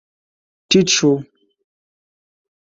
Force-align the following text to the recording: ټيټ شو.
ټيټ 0.69 0.87
شو. 0.95 1.11